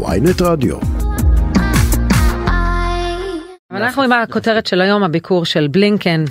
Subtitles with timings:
[0.00, 0.76] ויינט רדיו.
[3.70, 6.24] אנחנו עם הכותרת של היום, הביקור של בלינקן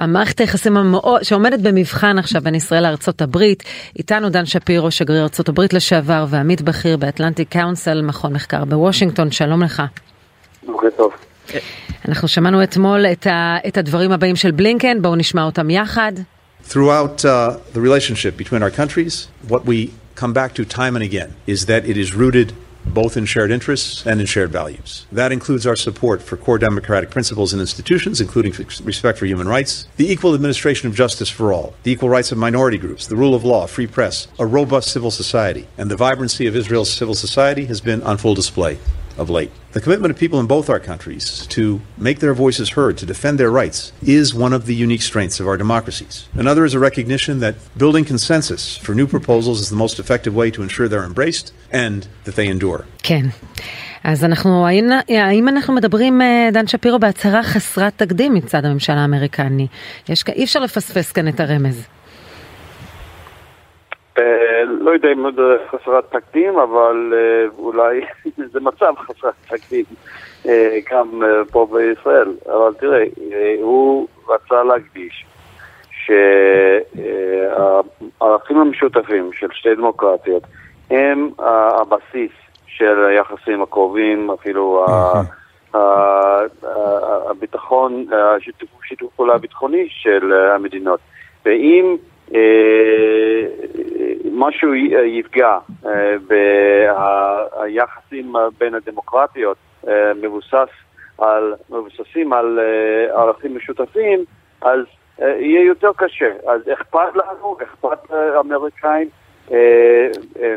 [0.00, 3.62] והמערכת היחסים המאוד, שעומדת במבחן עכשיו בין ישראל לארצות הברית.
[3.98, 9.62] איתנו דן שפירו, שגריר ארצות הברית לשעבר ועמית בכיר באטלנטיק קאונסל, מכון מחקר בוושינגטון, שלום
[9.62, 9.82] לך.
[10.66, 11.12] בוקר טוב.
[12.08, 16.12] אנחנו שמענו אתמול את, ה, את הדברים הבאים של בלינקן, בואו נשמע אותם יחד.
[16.68, 17.28] Throughout uh,
[17.74, 21.88] the relationship between our countries, what we come back to time and again is that
[21.88, 22.52] it is rooted
[22.84, 25.06] both in shared interests and in shared values.
[25.12, 29.86] That includes our support for core democratic principles and institutions, including respect for human rights,
[29.96, 33.34] the equal administration of justice for all, the equal rights of minority groups, the rule
[33.34, 37.66] of law, free press, a robust civil society, and the vibrancy of Israel's civil society
[37.66, 38.78] has been on full display
[39.18, 39.50] of late.
[39.72, 41.24] The commitment of people in both our countries
[41.56, 41.62] to
[42.08, 45.46] make their voices heard, to defend their rights, is one of the unique strengths of
[45.50, 46.14] our democracies.
[46.34, 50.48] Another is a recognition that building consensus for new proposals is the most effective way
[50.56, 52.84] to ensure they're embraced and that they endure.
[53.02, 53.26] כן.
[54.04, 54.66] אז אנחנו,
[55.08, 56.20] האם אנחנו מדברים,
[56.52, 59.66] דן שפירו, בהצהרה חסרת תקדים מצד הממשל האמריקני?
[60.08, 61.82] יש, אי אפשר לפספס כאן את הרמז.
[64.80, 67.12] לא יודע אם זה חסרת תקדים, אבל
[67.58, 68.00] אולי
[68.52, 69.84] זה מצב חסרת תקדים
[70.92, 72.32] גם פה בישראל.
[72.46, 73.04] אבל תראה,
[73.60, 75.26] הוא רצה להקדיש
[78.20, 80.42] שהערכים המשותפים של שתי דמוקרטיות
[80.90, 82.32] הם הבסיס
[82.66, 84.86] של היחסים הקרובים, אפילו
[87.30, 88.06] הביטחון,
[88.82, 91.00] שיתוף פעולה הביטחוני של המדינות.
[91.44, 91.96] ואם
[94.38, 95.58] משהו יפגע
[96.28, 99.56] ביחסים בין הדמוקרטיות
[100.22, 100.68] מבוסס
[101.18, 102.58] על, מבוססים על
[103.10, 104.24] ערכים משותפים,
[104.62, 104.80] אז
[105.18, 106.30] יהיה יותר קשה.
[106.46, 109.08] אז אכפת לנו, אכפת לאמריקאים,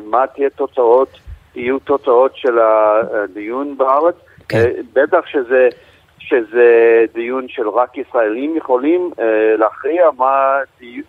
[0.03, 1.19] מה תהיה תוצאות,
[1.55, 4.15] יהיו תוצאות של הדיון בארץ.
[4.49, 4.71] כן.
[4.93, 5.69] בטח שזה...
[6.31, 9.25] שזה דיון של רק ישראלים יכולים אה,
[9.57, 10.57] להכריע מה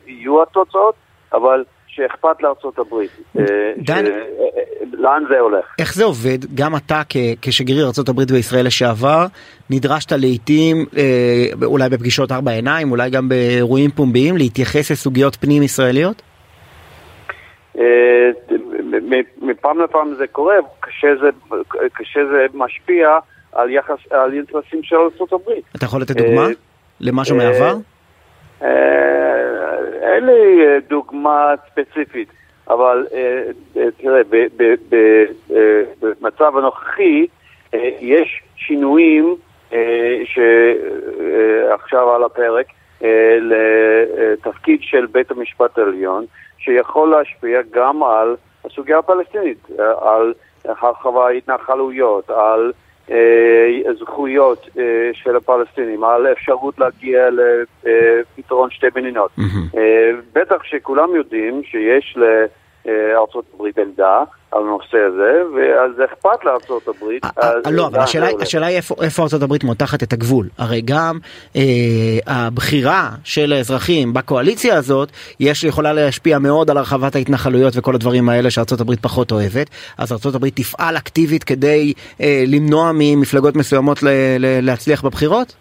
[0.06, 0.94] יהיו התוצאות,
[1.32, 1.64] אבל
[1.94, 3.10] שאכפת לארצות הברית.
[3.38, 3.44] אה,
[3.76, 4.08] דן, ש...
[4.92, 5.64] לאן זה הולך?
[5.78, 6.38] איך זה עובד?
[6.54, 9.26] גם אתה כ- כשגריר ארצות הברית וישראל לשעבר,
[9.70, 16.22] נדרשת לעיתים, אה, אולי בפגישות ארבע עיניים, אולי גם באירועים פומביים, להתייחס לסוגיות פנים ישראליות?
[17.78, 17.84] אה,
[19.42, 21.06] מפעם לפעם זה קורה, קשה
[22.30, 23.08] זה, משפיע.
[23.52, 25.50] על יחס, על אינטרסים של ארה"ב.
[25.76, 26.46] אתה יכול לתת דוגמה?
[27.00, 27.74] למשהו מהעבר?
[30.02, 32.28] אין לי דוגמה ספציפית,
[32.68, 33.06] אבל
[33.96, 34.20] תראה,
[36.00, 37.26] במצב הנוכחי
[38.00, 39.36] יש שינויים
[40.24, 42.66] שעכשיו על הפרק
[43.40, 46.24] לתפקיד של בית המשפט העליון,
[46.58, 50.34] שיכול להשפיע גם על הסוגיה הפלסטינית, על
[50.64, 52.72] הרחבה התנחלויות, על
[53.98, 54.68] זכויות
[55.12, 57.28] של הפלסטינים, על אפשרות להגיע
[58.42, 59.30] לפתרון שתי מדינות.
[60.34, 62.18] בטח שכולם יודעים שיש
[62.86, 67.22] לארצות הברית עמדה על הנושא הזה, ואז אכפת לארצות הברית.
[67.70, 68.00] לא, אבל
[68.40, 70.48] השאלה היא איפה ארצות הברית מותחת את הגבול.
[70.58, 71.18] הרי גם
[72.26, 75.08] הבחירה של האזרחים בקואליציה הזאת,
[75.40, 79.70] יש יכולה להשפיע מאוד על הרחבת ההתנחלויות וכל הדברים האלה שארצות הברית פחות אוהבת.
[79.98, 81.92] אז ארצות הברית תפעל אקטיבית כדי
[82.46, 83.98] למנוע ממפלגות מסוימות
[84.62, 85.56] להצליח בבחירות?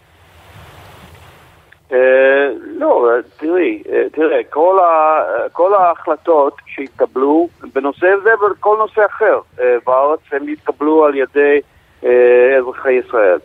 [2.78, 3.82] לא, תראי,
[4.12, 5.22] תראה, כל, ה,
[5.52, 9.40] כל ההחלטות שהתקבלו בנושא זה ובכל נושא אחר
[9.86, 11.60] בארץ, הם התקבלו על ידי
[12.58, 13.38] אזרחי ישראל.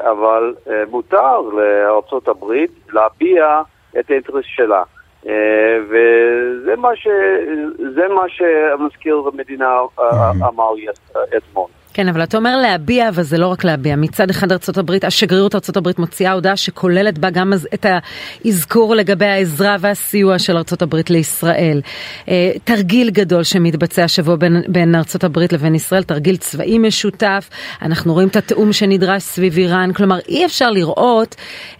[0.00, 0.54] אבל
[0.90, 3.60] מותר לארצות הברית להביע
[3.98, 4.82] את האינטרס שלה.
[5.88, 7.08] וזה מה, ש,
[8.08, 9.80] מה שהמזכיר המדינה
[10.48, 10.74] אמר
[11.36, 11.68] אתמול.
[11.96, 13.96] כן, אבל אתה אומר להביע, אבל זה לא רק להביע.
[13.96, 17.86] מצד אחד ארה"ב, השגרירות ארה"ב מוציאה הודעה שכוללת בה גם את
[18.44, 21.80] האזכור לגבי העזרה והסיוע של ארה"ב לישראל.
[22.64, 27.50] תרגיל גדול שמתבצע השבוע בין, בין ארה"ב לבין ישראל, תרגיל צבאי משותף.
[27.82, 29.92] אנחנו רואים את התיאום שנדרש סביב איראן.
[29.92, 31.34] כלומר, אי אפשר לראות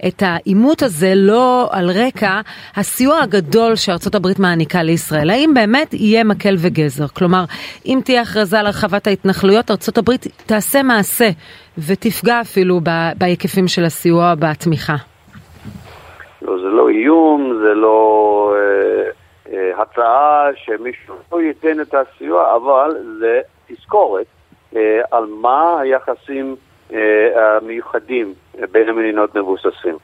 [0.06, 2.40] את העימות הזה לא על רקע
[2.76, 5.30] הסיוע הגדול שארה"ב מעניקה לישראל.
[5.30, 7.06] האם באמת יהיה מקל וגזר?
[7.08, 7.44] כלומר,
[7.86, 11.28] אם תהיה הכרזה על הרחבת ההתנחלויות, ארה"ב הברית תעשה מעשה
[11.78, 12.80] ותפגע אפילו
[13.18, 14.96] בהיקפים של הסיוע בתמיכה.
[16.42, 19.10] לא, זה לא איום, זה לא אה,
[19.52, 24.26] אה, הצעה שמישהו לא ייתן את הסיוע, אבל זה תזכורת
[24.76, 26.56] אה, על מה היחסים
[26.92, 26.98] אה,
[27.36, 28.34] המיוחדים
[28.72, 29.96] בין המדינות מבוססים.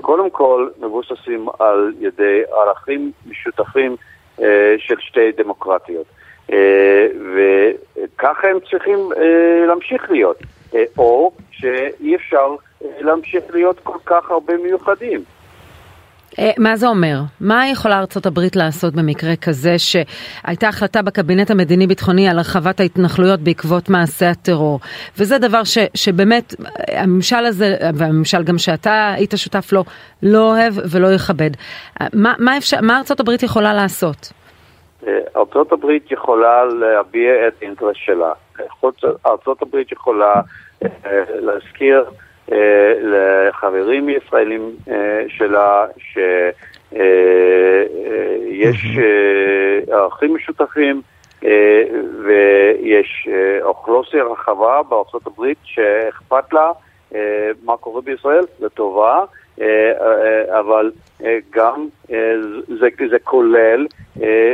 [0.00, 3.96] קודם כל מבוססים על ידי ערכים משותפים
[4.42, 6.06] אה, של שתי דמוקרטיות.
[6.52, 10.36] אה, וככה הם צריכים אה, להמשיך להיות,
[10.74, 12.54] אה, או שאי אפשר
[13.00, 15.24] להמשיך להיות כל כך הרבה מיוחדים.
[16.58, 17.20] מה זה אומר?
[17.40, 23.88] מה יכולה ארצות הברית לעשות במקרה כזה שהייתה החלטה בקבינט המדיני-ביטחוני על הרחבת ההתנחלויות בעקבות
[23.88, 24.80] מעשי הטרור
[25.18, 26.54] וזה דבר ש, שבאמת
[26.88, 29.84] הממשל הזה והממשל גם שאתה היית שותף לו
[30.22, 31.50] לא אוהב ולא יכבד.
[32.12, 34.32] מה, מה, אפשר, מה ארצות הברית יכולה לעשות?
[35.06, 38.32] אה, ארצות הברית יכולה להביע את האינטרס שלה.
[39.26, 40.34] ארצות הברית יכולה
[40.84, 40.88] אה,
[41.40, 42.04] להזכיר
[42.52, 44.70] אה, לחברים ישראלים
[45.28, 46.58] שלה שיש
[49.90, 51.02] ערכים משותפים
[52.24, 53.28] ויש
[53.62, 56.70] אוכלוסיה רחבה בארצות הברית שאכפת לה
[57.64, 59.24] מה קורה בישראל לטובה,
[60.50, 60.90] אבל
[61.50, 61.86] גם
[62.68, 63.86] זה, זה כולל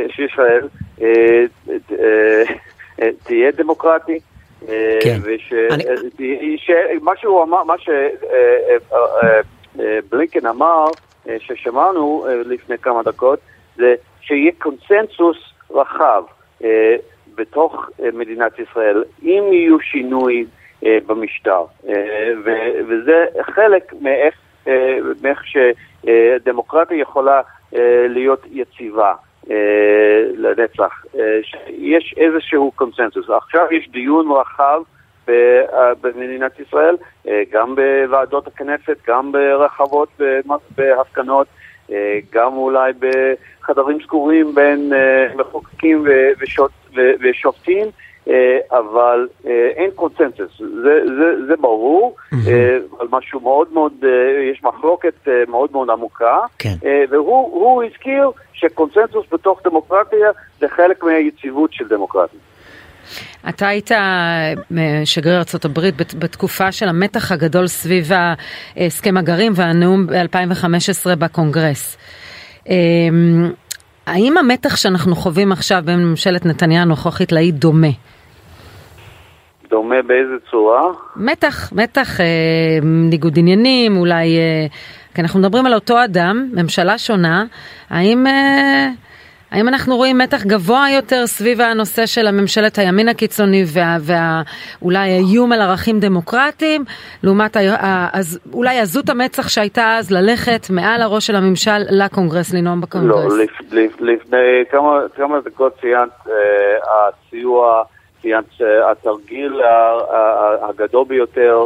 [0.09, 0.67] שישראל
[3.23, 4.19] תהיה דמוקרטי,
[5.03, 5.17] כן.
[5.23, 5.53] וש...
[5.71, 5.83] אני...
[6.57, 6.71] ש...
[7.01, 7.75] מה שהוא אמר, מה
[9.75, 10.85] שבלינקן אמר,
[11.39, 13.39] ששמענו לפני כמה דקות,
[13.75, 15.37] זה שיהיה קונסנזוס
[15.71, 16.23] רחב
[17.35, 20.45] בתוך מדינת ישראל, אם יהיו שינוי
[20.83, 21.63] במשטר.
[22.87, 24.35] וזה חלק מאיך,
[25.21, 27.41] מאיך שדמוקרטיה יכולה
[28.07, 29.13] להיות יציבה.
[29.49, 31.05] אה, לנצח.
[31.19, 33.29] אה, יש איזשהו קונסנזוס.
[33.29, 34.81] עכשיו יש דיון רחב
[35.29, 36.95] אה, במדינת ישראל,
[37.51, 40.09] גם בוועדות הכנסת, גם ברחבות,
[40.77, 41.47] בהפגנות,
[42.31, 44.91] גם אולי בחדרים סגורים בין
[45.35, 46.05] מחוקקים
[47.21, 47.87] ושופטים.
[48.27, 48.33] אה,
[48.71, 53.93] אבל אה, אין קונצנזוס, זה, זה, זה ברור, אה, על משהו מאוד מאוד,
[54.51, 56.75] יש מחלוקת מאוד מאוד עמוקה, כן.
[57.09, 62.39] והוא הזכיר שקונצנזוס בתוך דמוקרטיה זה חלק מהיציבות של דמוקרטיה.
[63.49, 63.91] אתה היית
[65.05, 65.79] שגריר ארה"ב
[66.19, 68.09] בתקופה של המתח הגדול סביב
[68.77, 71.97] הסכם הגרעין והנאום ב-2015 בקונגרס.
[74.07, 77.87] האם המתח שאנחנו חווים עכשיו בין ממשלת נתניהו הנוכחית להיא דומה?
[79.69, 80.81] דומה באיזה צורה?
[81.15, 82.25] מתח, מתח, אה,
[82.81, 84.37] ניגוד עניינים, אולי...
[84.37, 84.67] אה,
[85.15, 87.45] כי אנחנו מדברים על אותו אדם, ממשלה שונה,
[87.89, 88.27] האם...
[88.27, 88.89] אה,
[89.51, 93.63] האם אנחנו רואים מתח גבוה יותר סביב הנושא של הממשלת הימין הקיצוני
[94.01, 96.83] ואולי האיום על ערכים דמוקרטיים,
[97.23, 97.57] לעומת
[98.13, 103.33] אז, אולי עזות המצח שהייתה אז ללכת מעל הראש של הממשל לקונגרס, לנאום בקונגרס?
[103.33, 106.33] לא, לפ, לפ, לפני כמה, כמה דקות ציינת אה,
[107.09, 107.83] הסיוע
[108.21, 109.61] ציינת שהתרגיל
[110.61, 111.59] הגדול ביותר,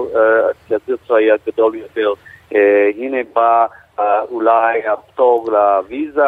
[0.65, 2.13] התרגיל הצבאי הגדול ביותר,
[2.55, 3.65] אה, הנה בא
[3.99, 6.21] אה, אולי הפטור לוויזה.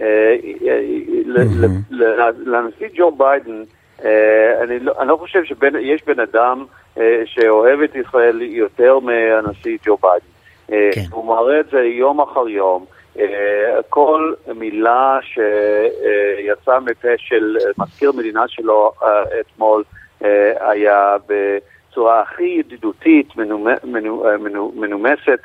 [0.00, 0.36] אה,
[2.46, 3.62] לנשיא ג'ו ביידן,
[4.62, 6.64] אני לא, אני לא חושב שיש בן אדם
[7.24, 10.26] שאוהב את ישראל יותר מהנשיא ג'ו ביידן.
[10.94, 11.00] כן.
[11.10, 12.84] הוא מראה את זה יום אחר יום.
[13.88, 18.92] כל מילה שיצאה מפה של מזכיר מדינה שלו
[19.40, 19.84] אתמול
[20.60, 23.28] היה בצורה הכי ידידותית,
[24.74, 25.38] מנומסת.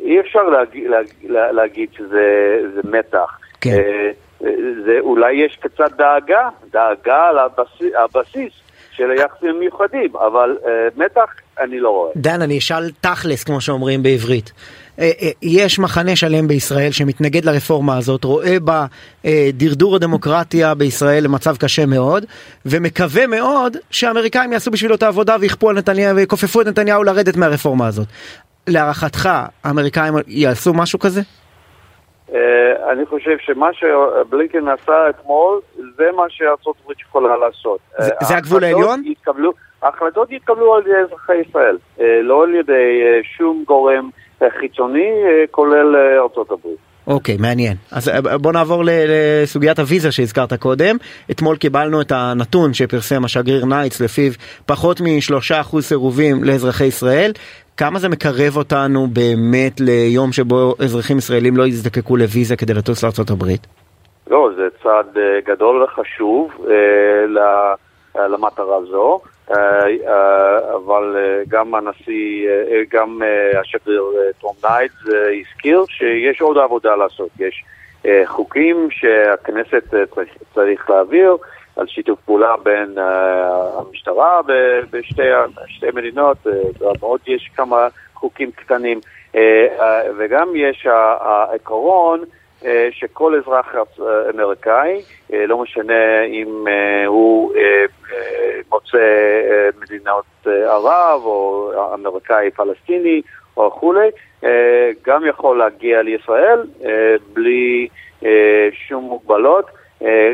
[0.00, 0.90] אי אפשר להגיד,
[1.30, 3.38] להגיד שזה מתח.
[3.60, 3.76] כן.
[4.84, 8.52] זה, אולי יש קצת דאגה, דאגה על הבסיס, הבסיס
[8.96, 10.56] של היחסים המיוחדים, אבל
[10.96, 12.10] מתח אני לא רואה.
[12.16, 14.52] דן, אני אשאל תכלס, כמו שאומרים בעברית.
[14.98, 18.86] אה, אה, יש מחנה שלם בישראל שמתנגד לרפורמה הזאת, רואה בה
[19.24, 22.24] אה, דרדור הדמוקרטיה בישראל למצב קשה מאוד,
[22.66, 27.86] ומקווה מאוד שהאמריקאים יעשו בשבילו את העבודה ויכפו על נתניהו ויכופפו את נתניהו לרדת מהרפורמה
[27.86, 28.06] הזאת.
[28.68, 29.28] להערכתך,
[29.64, 31.20] האמריקאים יעשו משהו כזה?
[32.92, 35.60] אני חושב שמה שבלינקן עשה אתמול,
[35.96, 37.78] זה מה שארצות הברית יכולה לעשות.
[37.98, 39.02] זה הגבול העליון?
[39.82, 41.78] ההחלטות יתקבלו על ידי אזרחי ישראל,
[42.22, 43.00] לא על ידי
[43.36, 44.10] שום גורם
[44.60, 46.78] חיצוני, אה, כולל אה, ארצות הברית.
[47.06, 47.76] אוקיי, okay, מעניין.
[47.92, 50.96] אז בוא נעבור לסוגיית הוויזה שהזכרת קודם.
[51.30, 54.32] אתמול קיבלנו את הנתון שפרסם השגריר ניידס, לפיו
[54.66, 57.32] פחות משלושה אחוז סירובים לאזרחי ישראל.
[57.76, 63.44] כמה זה מקרב אותנו באמת ליום שבו אזרחים ישראלים לא יזדקקו לוויזה כדי לטוס לארה"ב?
[64.30, 66.66] לא, זה צעד גדול וחשוב
[68.14, 69.20] למטרה זו.
[69.50, 69.56] אה,
[70.08, 72.48] אה, אבל אה, גם הנשיא,
[72.90, 73.22] גם
[73.60, 74.02] השגריר
[74.40, 74.92] תום ניידס
[75.40, 77.28] הזכיר שיש עוד עבודה לעשות.
[77.38, 77.64] יש
[78.26, 79.94] חוקים שהכנסת
[80.54, 81.36] צריך להעביר
[81.76, 82.98] על שיתוף פעולה בין
[83.78, 84.40] המשטרה
[84.90, 86.36] בשתי מדינות,
[87.00, 89.00] ועוד יש כמה חוקים קטנים,
[90.18, 90.86] וגם יש
[91.20, 92.20] העקרון
[92.90, 93.74] שכל אזרח
[94.34, 96.64] אמריקאי, לא משנה אם
[97.06, 97.54] הוא
[99.80, 103.22] מדינות ערב או אמריקאי פלסטיני
[103.56, 104.08] או כולי,
[105.06, 106.60] גם יכול להגיע לישראל
[107.32, 107.88] בלי
[108.88, 109.66] שום מוגבלות.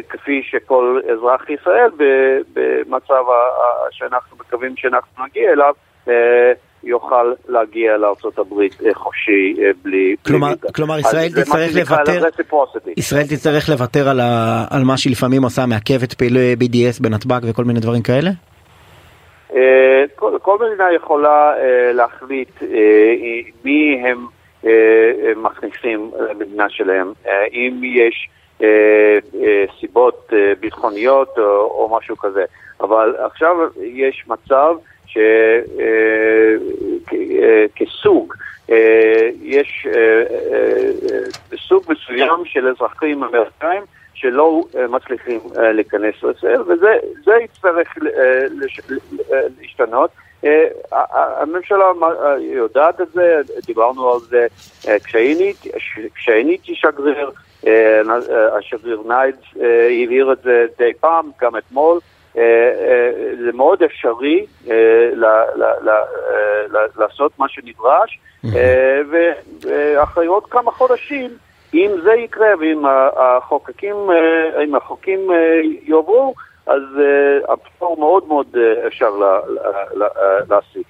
[0.08, 1.90] כפי שכל אזרח ישראל
[2.52, 3.24] במצב
[3.90, 5.74] שאנחנו מקווים שאנחנו נגיע אליו
[6.84, 10.16] יוכל להגיע לארה"ב אה, חופשי אה, בלי...
[10.26, 12.28] כלומר, בלי כלומר ישראל תצטרך לוותר,
[12.96, 17.64] ישראל תצטרך לוותר על, ה, על מה שהיא לפעמים עושה, מעכבת פעילי BDS בנתב"ג וכל
[17.64, 18.30] מיני דברים כאלה?
[19.54, 21.52] אה, כל, כל מדינה יכולה
[21.92, 22.62] להחליט
[23.64, 24.26] מי הם
[25.36, 27.12] מכניסים למדינה שלהם,
[27.52, 28.28] אם יש
[29.80, 32.44] סיבות ביטחוניות או, משהו כזה,
[32.80, 34.74] אבל עכשיו יש מצב
[37.76, 38.34] שכסוג
[38.70, 40.90] אה, יש אה, אה,
[41.68, 43.82] סוג מסוים של אזרחים אמריקאים
[44.14, 47.98] שלא מצליחים להיכנס לישראל, וזה יצטרך
[49.60, 50.10] להשתנות.
[50.92, 51.84] הממשלה
[52.38, 54.46] יודעת את זה, דיברנו על זה
[56.14, 57.30] כשהייתי שגריר,
[58.58, 59.44] השגריר ניידס
[60.02, 61.98] הבהיר את זה די פעם, גם אתמול.
[62.36, 63.10] אה, אה,
[63.44, 65.10] זה מאוד אפשרי אה,
[66.96, 68.18] לעשות מה שנדרש,
[69.10, 71.30] ואחרי עוד כמה חודשים,
[71.74, 72.84] אם זה יקרה ואם
[73.16, 73.96] החוקקים,
[74.64, 75.30] אם החוקים
[75.82, 76.34] יועברו,
[76.66, 76.82] אז
[77.48, 79.10] הפטור מאוד מאוד אפשר
[80.48, 80.84] להשיג.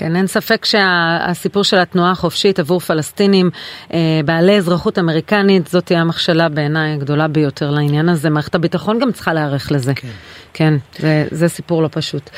[0.00, 3.50] כן, אין ספק שהסיפור של התנועה החופשית עבור פלסטינים
[3.92, 8.30] אה, בעלי אזרחות אמריקנית, זאת תהיה המכשלה בעיניי הגדולה ביותר לעניין הזה.
[8.30, 9.94] מערכת הביטחון גם צריכה להיערך לזה.
[9.94, 10.08] כן,
[10.52, 12.30] כן זה, זה סיפור לא פשוט.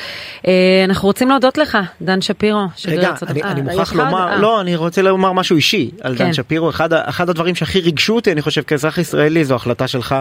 [0.47, 0.51] אה,
[0.85, 2.67] אנחנו רוצים להודות לך, דן שפירו.
[2.87, 4.35] רגע, אני, אה, אני מוכרח לומר, אה.
[4.35, 6.25] לא, אני רוצה לומר משהו אישי על כן.
[6.25, 6.69] דן שפירו.
[6.69, 10.15] אחד, אחד הדברים שהכי ריגשו אותי, אני חושב, כאזרח ישראלי, זו החלטה שלך.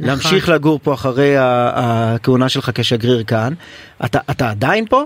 [0.00, 0.06] נכון.
[0.06, 3.52] להמשיך לגור פה אחרי הכהונה שלך כשגריר כאן.
[4.04, 5.04] אתה, אתה עדיין פה?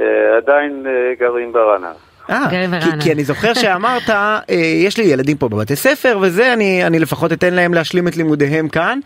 [0.00, 1.92] אה, עדיין אה, גרים ברעננה.
[2.30, 4.38] אה, כי, כי אני זוכר שאמרת, אה,
[4.84, 8.68] יש לי ילדים פה בבתי ספר וזה, אני, אני לפחות אתן להם להשלים את לימודיהם
[8.68, 8.98] כאן.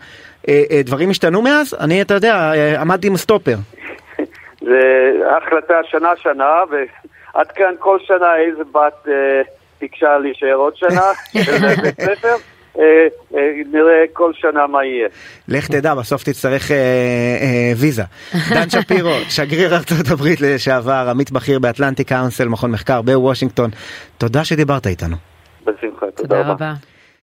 [0.85, 1.77] דברים השתנו מאז?
[1.79, 3.55] אני, אתה יודע, עמדתי עם סטופר.
[4.69, 9.41] זה החלטה שנה-שנה, ועד כאן כל שנה איזה בת אה,
[9.81, 11.01] ביקשה להישאר עוד שנה
[11.77, 12.35] בבית ספר.
[12.77, 12.83] אה,
[13.35, 13.39] אה,
[13.71, 15.07] נראה כל שנה מה יהיה.
[15.47, 18.03] לך תדע, בסוף תצטרך אה, ויזה.
[18.49, 23.69] דן שפירו, שגריר ארצות הברית לשעבר, עמית בכיר באטלנטי קאונסל, מכון מחקר בוושינגטון,
[24.17, 25.15] תודה שדיברת איתנו.
[25.65, 26.73] בשמחה, תודה רבה.